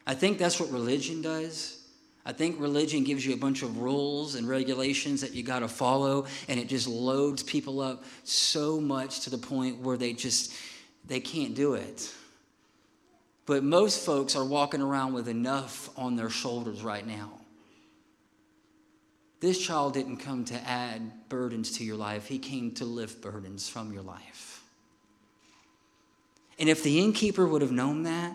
I 0.06 0.14
think 0.14 0.38
that's 0.38 0.58
what 0.58 0.70
religion 0.70 1.22
does. 1.22 1.85
I 2.26 2.32
think 2.32 2.60
religion 2.60 3.04
gives 3.04 3.24
you 3.24 3.34
a 3.34 3.36
bunch 3.36 3.62
of 3.62 3.78
rules 3.78 4.34
and 4.34 4.48
regulations 4.48 5.20
that 5.20 5.32
you 5.32 5.44
got 5.44 5.60
to 5.60 5.68
follow, 5.68 6.26
and 6.48 6.58
it 6.58 6.68
just 6.68 6.88
loads 6.88 7.44
people 7.44 7.80
up 7.80 8.02
so 8.24 8.80
much 8.80 9.20
to 9.20 9.30
the 9.30 9.38
point 9.38 9.78
where 9.78 9.96
they 9.96 10.12
just 10.12 10.52
they 11.06 11.20
can't 11.20 11.54
do 11.54 11.74
it. 11.74 12.12
But 13.46 13.62
most 13.62 14.04
folks 14.04 14.34
are 14.34 14.44
walking 14.44 14.82
around 14.82 15.12
with 15.12 15.28
enough 15.28 15.88
on 15.96 16.16
their 16.16 16.28
shoulders 16.28 16.82
right 16.82 17.06
now. 17.06 17.30
This 19.38 19.64
child 19.64 19.94
didn't 19.94 20.16
come 20.16 20.44
to 20.46 20.56
add 20.68 21.28
burdens 21.28 21.78
to 21.78 21.84
your 21.84 21.96
life, 21.96 22.26
he 22.26 22.40
came 22.40 22.72
to 22.72 22.84
lift 22.84 23.22
burdens 23.22 23.68
from 23.68 23.92
your 23.92 24.02
life. 24.02 24.64
And 26.58 26.68
if 26.68 26.82
the 26.82 26.98
innkeeper 26.98 27.46
would 27.46 27.62
have 27.62 27.70
known 27.70 28.02
that, 28.02 28.32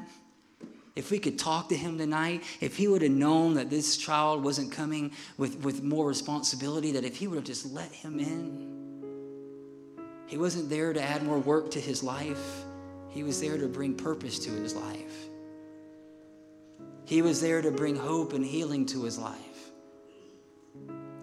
if 0.96 1.10
we 1.10 1.20
could 1.20 1.40
talk 1.40 1.70
to 1.70 1.76
him 1.76 1.98
tonight, 1.98 2.44
if 2.60 2.76
he 2.76 2.88
would 2.88 3.02
have 3.02 3.12
known 3.12 3.54
that 3.54 3.70
this 3.70 3.96
child 3.98 4.44
wasn't 4.44 4.72
coming 4.72 5.12
with, 5.38 5.64
with 5.64 5.84
more 5.84 6.06
responsibility, 6.06 6.92
that 6.92 7.06
if 7.06 7.16
he 7.16 7.28
would 7.28 7.38
have 7.38 7.46
just 7.46 7.72
let 7.72 7.92
him 7.92 8.20
in, 8.20 8.82
he 10.28 10.38
wasn't 10.38 10.70
there 10.70 10.94
to 10.94 11.02
add 11.02 11.24
more 11.24 11.40
work 11.40 11.72
to 11.72 11.80
his 11.80 12.04
life, 12.04 12.64
he 13.10 13.24
was 13.24 13.40
there 13.42 13.58
to 13.58 13.68
bring 13.68 13.96
purpose 13.96 14.40
to 14.40 14.50
his 14.52 14.76
life. 14.76 15.28
He 17.06 17.22
was 17.22 17.42
there 17.42 17.62
to 17.62 17.72
bring 17.72 17.96
hope 17.98 18.34
and 18.34 18.46
healing 18.46 18.86
to 18.88 19.04
his 19.04 19.18
life. 19.18 19.38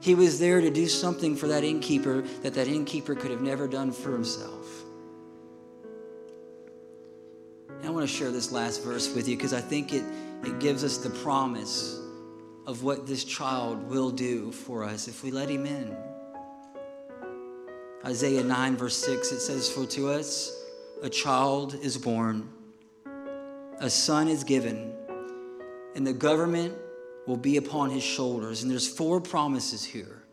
He 0.00 0.14
was 0.14 0.38
there 0.38 0.60
to 0.60 0.70
do 0.70 0.86
something 0.86 1.34
for 1.34 1.48
that 1.48 1.64
innkeeper 1.64 2.22
that 2.42 2.54
that 2.54 2.68
innkeeper 2.68 3.14
could 3.14 3.30
have 3.30 3.40
never 3.40 3.66
done 3.66 3.90
for 3.90 4.12
himself. 4.12 4.77
And 7.78 7.86
I 7.86 7.90
want 7.90 8.08
to 8.08 8.12
share 8.12 8.32
this 8.32 8.50
last 8.50 8.82
verse 8.82 9.14
with 9.14 9.28
you 9.28 9.36
because 9.36 9.52
I 9.52 9.60
think 9.60 9.92
it, 9.92 10.02
it 10.44 10.58
gives 10.58 10.82
us 10.82 10.98
the 10.98 11.10
promise 11.10 12.00
of 12.66 12.82
what 12.82 13.06
this 13.06 13.22
child 13.22 13.88
will 13.88 14.10
do 14.10 14.50
for 14.50 14.82
us 14.82 15.06
if 15.06 15.22
we 15.22 15.30
let 15.30 15.48
him 15.48 15.64
in. 15.64 15.96
Isaiah 18.04 18.42
9, 18.42 18.76
verse 18.76 18.96
6, 18.96 19.30
it 19.30 19.40
says, 19.40 19.70
For 19.70 19.86
to 19.86 20.08
us 20.10 20.52
a 21.02 21.08
child 21.08 21.78
is 21.80 21.96
born, 21.96 22.48
a 23.78 23.88
son 23.88 24.26
is 24.26 24.42
given, 24.42 24.92
and 25.94 26.04
the 26.04 26.12
government 26.12 26.74
will 27.28 27.36
be 27.36 27.58
upon 27.58 27.90
his 27.90 28.02
shoulders. 28.02 28.62
And 28.62 28.70
there's 28.70 28.88
four 28.88 29.20
promises 29.20 29.84
here 29.84 30.24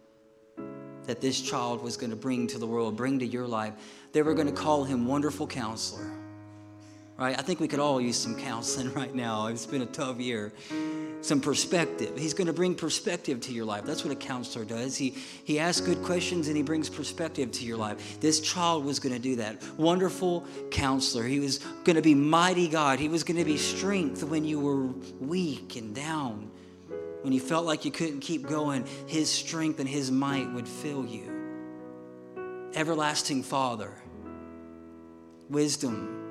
that 1.04 1.22
this 1.22 1.40
child 1.40 1.84
was 1.84 1.96
going 1.96 2.10
to 2.10 2.16
bring 2.16 2.48
to 2.48 2.58
the 2.58 2.66
world, 2.66 2.96
bring 2.96 3.20
to 3.20 3.26
your 3.26 3.46
life. 3.46 3.74
They 4.14 4.24
were 4.24 4.34
going 4.34 4.48
to 4.48 4.54
call 4.54 4.84
him 4.84 5.06
Wonderful 5.06 5.46
Counselor 5.46 6.25
right? 7.18 7.38
I 7.38 7.42
think 7.42 7.60
we 7.60 7.68
could 7.68 7.80
all 7.80 8.02
use 8.02 8.18
some 8.18 8.36
counseling 8.36 8.94
right 8.94 9.14
now. 9.14 9.48
It's 9.48 9.66
been 9.66 9.82
a 9.82 9.88
tough 9.88 10.20
year. 10.20 10.52
Some 11.22 11.42
perspective. 11.42 12.18
He's 12.18 12.34
going 12.34 12.48
to 12.48 12.54
bring 12.54 12.76
perspective 12.76 13.42
to 13.42 13.54
your 13.54 13.66
life. 13.66 13.84
That's 13.86 14.04
what 14.04 14.12
a 14.12 14.16
counselor 14.16 14.66
does. 14.66 14.96
He, 14.96 15.16
he 15.44 15.60
asks 15.60 15.86
good 15.86 16.04
questions 16.04 16.48
and 16.48 16.58
he 16.58 16.64
brings 16.64 16.90
perspective 16.90 17.52
to 17.54 17.66
your 17.66 17.78
life. 17.78 18.20
This 18.20 18.40
child 18.42 18.86
was 18.86 19.00
going 19.00 19.14
to 19.14 19.22
do 19.22 19.38
that. 19.38 19.64
Wonderful 19.78 20.46
counselor. 20.72 21.24
He 21.24 21.40
was 21.40 21.60
going 21.84 21.96
to 21.96 22.02
be 22.02 22.14
mighty 22.14 22.68
God. 22.68 23.00
He 23.00 23.10
was 23.10 23.24
going 23.24 23.38
to 23.38 23.46
be 23.46 23.58
strength 23.58 24.24
when 24.24 24.46
you 24.46 24.60
were 24.60 24.88
weak 25.20 25.78
and 25.78 25.96
down. 25.96 26.52
When 27.22 27.34
you 27.34 27.40
felt 27.40 27.66
like 27.66 27.86
you 27.86 27.92
couldn't 27.92 28.20
keep 28.20 28.48
going, 28.48 28.86
his 29.08 29.32
strength 29.32 29.80
and 29.80 29.90
his 29.90 30.12
might 30.12 30.52
would 30.54 30.68
fill 30.68 31.08
you. 31.08 31.32
Everlasting 32.76 33.42
Father. 33.42 33.92
Wisdom 35.50 36.26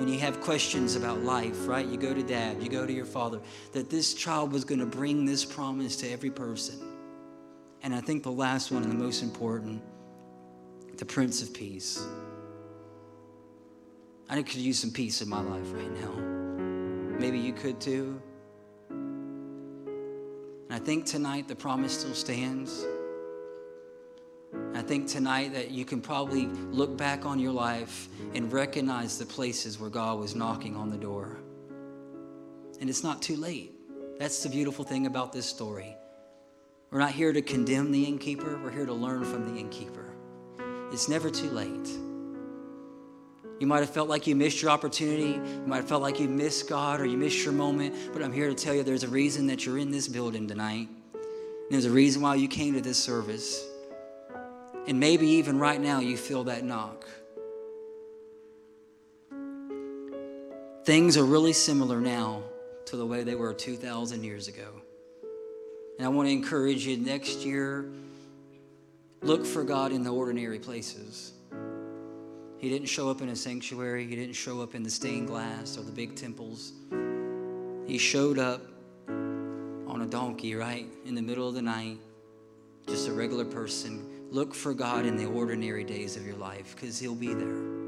when 0.00 0.08
you 0.08 0.18
have 0.18 0.40
questions 0.40 0.96
about 0.96 1.18
life, 1.24 1.68
right? 1.68 1.86
You 1.86 1.98
go 1.98 2.14
to 2.14 2.22
dad, 2.22 2.62
you 2.62 2.70
go 2.70 2.86
to 2.86 2.92
your 2.92 3.04
father, 3.04 3.38
that 3.72 3.90
this 3.90 4.14
child 4.14 4.50
was 4.50 4.64
going 4.64 4.78
to 4.78 4.86
bring 4.86 5.26
this 5.26 5.44
promise 5.44 5.94
to 5.96 6.08
every 6.08 6.30
person. 6.30 6.80
And 7.82 7.94
I 7.94 8.00
think 8.00 8.22
the 8.22 8.32
last 8.32 8.70
one 8.70 8.82
and 8.82 8.90
the 8.90 8.96
most 8.96 9.22
important, 9.22 9.82
the 10.96 11.04
Prince 11.04 11.42
of 11.42 11.52
Peace. 11.52 12.02
I 14.30 14.36
could 14.36 14.54
use 14.54 14.78
some 14.78 14.90
peace 14.90 15.20
in 15.20 15.28
my 15.28 15.42
life 15.42 15.70
right 15.70 15.92
now. 16.00 16.12
Maybe 17.18 17.38
you 17.38 17.52
could 17.52 17.78
too. 17.78 18.22
And 18.88 20.70
I 20.70 20.78
think 20.78 21.04
tonight 21.04 21.46
the 21.46 21.56
promise 21.56 22.00
still 22.00 22.14
stands. 22.14 22.86
I 24.74 24.82
think 24.82 25.08
tonight 25.08 25.52
that 25.54 25.70
you 25.70 25.84
can 25.84 26.00
probably 26.00 26.46
look 26.46 26.96
back 26.96 27.26
on 27.26 27.38
your 27.38 27.52
life 27.52 28.08
and 28.34 28.52
recognize 28.52 29.18
the 29.18 29.26
places 29.26 29.78
where 29.78 29.90
God 29.90 30.18
was 30.18 30.34
knocking 30.34 30.76
on 30.76 30.90
the 30.90 30.96
door. 30.96 31.38
And 32.80 32.88
it's 32.88 33.02
not 33.02 33.20
too 33.20 33.36
late. 33.36 33.74
That's 34.18 34.42
the 34.42 34.48
beautiful 34.48 34.84
thing 34.84 35.06
about 35.06 35.32
this 35.32 35.46
story. 35.46 35.96
We're 36.90 37.00
not 37.00 37.12
here 37.12 37.32
to 37.32 37.42
condemn 37.42 37.92
the 37.92 38.04
innkeeper, 38.04 38.58
we're 38.62 38.70
here 38.70 38.86
to 38.86 38.92
learn 38.92 39.24
from 39.24 39.52
the 39.52 39.60
innkeeper. 39.60 40.14
It's 40.92 41.08
never 41.08 41.30
too 41.30 41.50
late. 41.50 41.88
You 43.60 43.66
might 43.66 43.80
have 43.80 43.90
felt 43.90 44.08
like 44.08 44.26
you 44.26 44.34
missed 44.34 44.62
your 44.62 44.70
opportunity. 44.70 45.32
You 45.32 45.62
might 45.66 45.76
have 45.76 45.88
felt 45.88 46.00
like 46.00 46.18
you 46.18 46.28
missed 46.28 46.68
God 46.68 46.98
or 46.98 47.04
you 47.04 47.18
missed 47.18 47.44
your 47.44 47.52
moment. 47.52 47.94
But 48.12 48.22
I'm 48.22 48.32
here 48.32 48.48
to 48.48 48.54
tell 48.54 48.74
you 48.74 48.82
there's 48.82 49.04
a 49.04 49.08
reason 49.08 49.46
that 49.48 49.66
you're 49.66 49.76
in 49.76 49.90
this 49.90 50.08
building 50.08 50.48
tonight. 50.48 50.88
And 51.12 51.70
there's 51.70 51.84
a 51.84 51.90
reason 51.90 52.22
why 52.22 52.36
you 52.36 52.48
came 52.48 52.72
to 52.74 52.80
this 52.80 52.98
service. 52.98 53.69
And 54.86 54.98
maybe 54.98 55.26
even 55.28 55.58
right 55.58 55.80
now 55.80 56.00
you 56.00 56.16
feel 56.16 56.44
that 56.44 56.64
knock. 56.64 57.06
Things 60.84 61.16
are 61.16 61.24
really 61.24 61.52
similar 61.52 62.00
now 62.00 62.42
to 62.86 62.96
the 62.96 63.06
way 63.06 63.22
they 63.22 63.34
were 63.34 63.54
2,000 63.54 64.24
years 64.24 64.48
ago. 64.48 64.68
And 65.98 66.06
I 66.06 66.08
want 66.08 66.28
to 66.28 66.32
encourage 66.32 66.86
you 66.86 66.96
next 66.96 67.44
year, 67.44 67.90
look 69.22 69.44
for 69.44 69.62
God 69.62 69.92
in 69.92 70.02
the 70.02 70.10
ordinary 70.10 70.58
places. 70.58 71.32
He 72.58 72.68
didn't 72.68 72.88
show 72.88 73.10
up 73.10 73.20
in 73.20 73.28
a 73.28 73.36
sanctuary, 73.36 74.06
He 74.06 74.16
didn't 74.16 74.34
show 74.34 74.60
up 74.60 74.74
in 74.74 74.82
the 74.82 74.90
stained 74.90 75.28
glass 75.28 75.78
or 75.78 75.82
the 75.82 75.92
big 75.92 76.16
temples. 76.16 76.72
He 77.86 77.98
showed 77.98 78.38
up 78.38 78.62
on 79.08 80.02
a 80.02 80.06
donkey, 80.06 80.54
right? 80.54 80.86
In 81.04 81.14
the 81.14 81.22
middle 81.22 81.48
of 81.48 81.54
the 81.54 81.62
night, 81.62 81.98
just 82.86 83.08
a 83.08 83.12
regular 83.12 83.44
person. 83.44 84.19
Look 84.30 84.54
for 84.54 84.72
God 84.74 85.06
in 85.06 85.16
the 85.16 85.26
ordinary 85.26 85.82
days 85.82 86.16
of 86.16 86.24
your 86.24 86.36
life 86.36 86.76
because 86.76 86.98
He'll 87.00 87.16
be 87.16 87.34
there. 87.34 87.80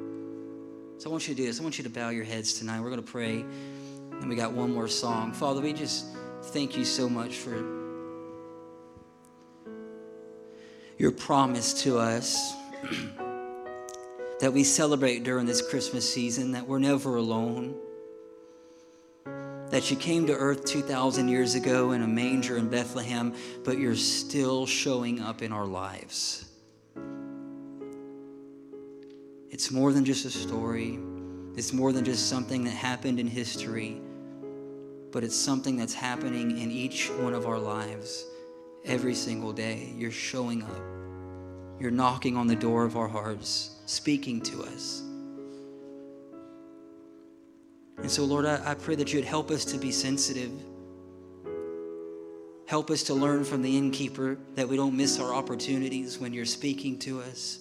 So 0.99 1.09
I 1.09 1.13
want 1.13 1.29
you 1.29 1.35
to 1.35 1.41
do 1.41 1.47
this. 1.47 1.61
I 1.61 1.63
want 1.63 1.79
you 1.79 1.85
to 1.85 1.91
bow 1.91 2.09
your 2.09 2.25
heads 2.25 2.59
tonight. 2.59 2.81
We're 2.81 2.91
going 2.91 3.03
to 3.03 3.11
pray. 3.11 3.45
And 4.21 4.29
we 4.29 4.35
got 4.35 4.53
one 4.53 4.73
more 4.73 4.89
song. 4.89 5.33
Father, 5.33 5.61
we 5.61 5.73
just 5.73 6.07
thank 6.47 6.77
you 6.77 6.85
so 6.85 7.09
much 7.09 7.37
for 7.37 7.83
your 10.99 11.13
promise 11.13 11.83
to 11.83 11.99
us 11.99 12.55
that 14.41 14.53
we 14.53 14.65
celebrate 14.65 15.23
during 15.23 15.47
this 15.47 15.69
Christmas 15.69 16.13
season, 16.13 16.53
that 16.53 16.67
we're 16.67 16.81
never 16.81 17.17
alone, 17.17 17.75
that 19.73 19.91
you 19.91 19.97
came 19.97 20.27
to 20.27 20.35
earth 20.35 20.67
2,000 20.67 21.29
years 21.29 21.55
ago 21.55 21.93
in 21.93 22.03
a 22.03 22.07
manger 22.07 22.59
in 22.59 22.69
Bethlehem, 22.69 23.35
but 23.65 23.79
you're 23.79 23.97
still 23.97 24.67
showing 24.67 25.19
up 25.19 25.41
in 25.41 25.51
our 25.51 25.65
lives. 25.65 26.45
It's 29.51 29.71
more 29.71 29.95
than 29.95 30.05
just 30.05 30.27
a 30.27 30.31
story. 30.31 30.99
It's 31.57 31.73
more 31.73 31.91
than 31.91 32.05
just 32.05 32.29
something 32.29 32.65
that 32.65 32.71
happened 32.71 33.19
in 33.19 33.27
history, 33.27 33.99
but 35.11 35.25
it's 35.25 35.37
something 35.37 35.79
that's 35.79 35.95
happening 35.95 36.59
in 36.59 36.71
each 36.71 37.09
one 37.09 37.33
of 37.33 37.47
our 37.47 37.59
lives 37.59 38.27
every 38.85 39.15
single 39.15 39.55
day. 39.55 39.95
You're 39.97 40.11
showing 40.11 40.63
up. 40.65 41.81
You're 41.81 41.91
knocking 41.91 42.37
on 42.37 42.47
the 42.47 42.57
door 42.57 42.85
of 42.85 42.99
our 42.99 43.09
hearts, 43.09 43.71
speaking 43.87 44.43
to 44.43 44.65
us. 44.65 45.03
And 47.99 48.11
so, 48.11 48.25
Lord, 48.25 48.47
I, 48.47 48.61
I 48.71 48.75
pray 48.75 48.95
that 48.97 49.13
you'd 49.13 49.25
help 49.25 49.51
us 49.51 49.65
to 49.67 49.79
be 49.79 49.93
sensitive. 49.93 50.53
Help 52.67 52.91
us 52.91 53.03
to 53.05 53.15
learn 53.15 53.45
from 53.45 53.63
the 53.63 53.77
innkeeper 53.77 54.39
that 54.55 54.69
we 54.69 54.77
don't 54.77 54.97
miss 54.97 55.21
our 55.21 55.35
opportunities 55.35 56.19
when 56.19 56.33
you're 56.33 56.45
speaking 56.45 56.99
to 57.01 57.21
us. 57.21 57.59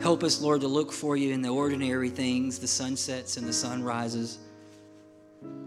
Help 0.00 0.22
us, 0.22 0.40
Lord, 0.40 0.60
to 0.60 0.68
look 0.68 0.92
for 0.92 1.16
you 1.16 1.32
in 1.32 1.42
the 1.42 1.48
ordinary 1.48 2.10
things, 2.10 2.58
the 2.58 2.66
sunsets 2.66 3.36
and 3.36 3.46
the 3.46 3.52
sunrises 3.52 4.38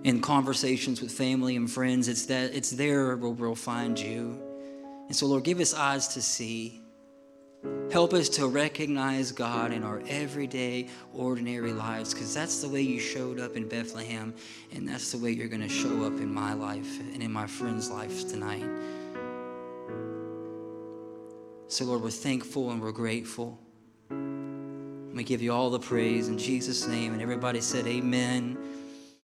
in 0.04 0.22
conversations 0.22 1.02
with 1.02 1.12
family 1.12 1.56
and 1.56 1.70
friends. 1.70 2.08
It's 2.08 2.26
that 2.28 2.54
it's 2.54 2.72
there 2.72 3.16
where 3.16 3.30
we'll 3.30 3.56
find 3.56 4.00
you. 4.00 4.42
And 5.08 5.16
so, 5.16 5.28
Lord, 5.28 5.44
give 5.44 5.60
us 5.60 5.74
eyes 5.74 6.10
to 6.10 6.22
see. 6.22 6.81
Help 7.92 8.14
us 8.14 8.30
to 8.30 8.48
recognize 8.48 9.32
God 9.32 9.72
in 9.72 9.84
our 9.84 10.02
everyday, 10.08 10.88
ordinary 11.14 11.74
lives, 11.74 12.14
because 12.14 12.34
that's 12.34 12.62
the 12.62 12.70
way 12.70 12.82
you 12.82 13.00
showed 13.00 13.40
up 13.40 13.56
in 13.56 13.68
Bethlehem, 13.68 14.34
and 14.74 14.88
that's 14.88 15.12
the 15.12 15.18
way 15.18 15.32
you're 15.32 15.50
going 15.50 15.62
to 15.62 15.70
show 15.70 16.04
up 16.06 16.14
in 16.14 16.34
my 16.34 16.54
life 16.54 17.00
and 17.00 17.22
in 17.22 17.32
my 17.32 17.46
friend's 17.46 17.90
life 17.90 18.28
tonight. 18.30 18.66
So, 21.68 21.86
Lord, 21.86 22.02
we're 22.02 22.10
thankful 22.10 22.72
and 22.72 22.82
we're 22.82 22.92
grateful. 22.92 23.60
We 24.10 25.24
give 25.24 25.42
you 25.42 25.54
all 25.54 25.70
the 25.70 25.80
praise 25.80 26.30
in 26.30 26.38
Jesus' 26.38 26.88
name. 26.88 27.14
And 27.14 27.22
everybody 27.22 27.62
said, 27.62 27.86
Amen. 27.88 28.58